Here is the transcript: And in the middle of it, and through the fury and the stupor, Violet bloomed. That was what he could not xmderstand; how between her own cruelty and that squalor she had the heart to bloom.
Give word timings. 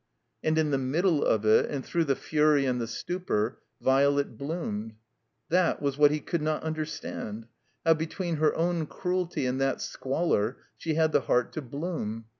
And 0.43 0.57
in 0.57 0.71
the 0.71 0.79
middle 0.79 1.23
of 1.23 1.45
it, 1.45 1.69
and 1.69 1.85
through 1.85 2.05
the 2.05 2.15
fury 2.15 2.65
and 2.65 2.81
the 2.81 2.87
stupor, 2.87 3.61
Violet 3.81 4.35
bloomed. 4.35 4.95
That 5.49 5.79
was 5.79 5.95
what 5.95 6.09
he 6.09 6.19
could 6.19 6.41
not 6.41 6.63
xmderstand; 6.63 7.43
how 7.85 7.93
between 7.93 8.37
her 8.37 8.55
own 8.55 8.87
cruelty 8.87 9.45
and 9.45 9.61
that 9.61 9.79
squalor 9.79 10.57
she 10.75 10.95
had 10.95 11.11
the 11.11 11.21
heart 11.21 11.51
to 11.53 11.61
bloom. 11.61 12.25